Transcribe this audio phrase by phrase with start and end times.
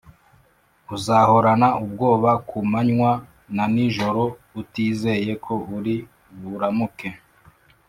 [0.95, 3.11] uzahorana ubwoba ku manywa
[3.55, 4.23] na nijoro
[4.61, 5.95] utizeye ko uri
[6.39, 7.09] buramuke